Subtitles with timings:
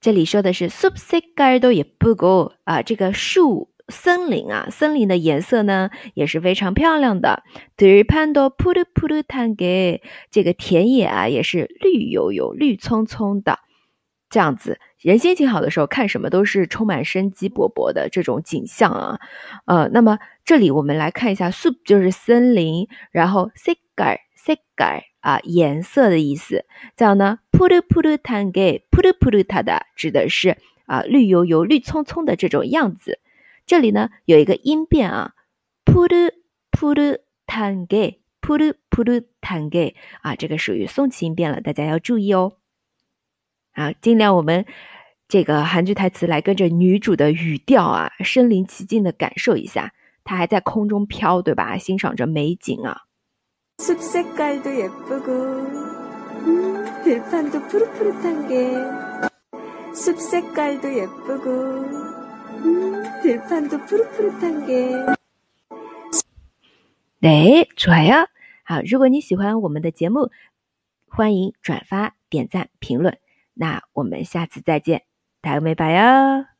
[0.00, 7.42] 这里说的是숲색깔도예쁘고啊，这个树 森林啊，森林的颜色呢也是非常漂亮的。
[7.76, 13.60] 들판도푸릇푸릇한 게， 这个田野啊也是绿油油、绿葱葱的。
[14.30, 19.20] 这样子，人心情好的时候，看什么都是充满生机勃勃的这种景象啊。
[19.64, 26.66] 呃，那么这里我们来看一下숲就是森林，然后색깔색깔啊颜色的意思。
[26.94, 33.20] 这样呢，푸릇푸릇한 게， 푸릇푸릇하다指的是啊绿油油、绿葱葱的这种样子。
[33.66, 35.32] 这里呢有一个音变啊，
[35.84, 42.52] 푸릇푸릇한 게， 푸릇푸릇한 게， 啊这个属于松气音变了，大家要注意哦。
[43.72, 44.64] 啊，尽量我们
[45.28, 49.92] 这个韩剧台词来跟着女主的语调啊，身临其境的感受一下。
[50.24, 51.78] 她还在空中飘，对吧？
[51.78, 53.02] 欣赏着美景啊。
[53.78, 55.32] 숲 색깔도 예쁘고
[56.44, 58.74] 음, 들판도 푸릇푸릇한 게
[59.94, 62.21] 숲 색깔도 예쁘고
[62.64, 65.16] 음, 들판도 푸릇푸릇한 게
[67.20, 68.28] 对，좋아요。
[68.64, 70.30] 好，如果你喜欢我们的节目，
[71.08, 73.18] 欢迎转发、点赞、评论。
[73.54, 75.02] 那我们下次再见，
[75.40, 76.51] 大家拜拜哟。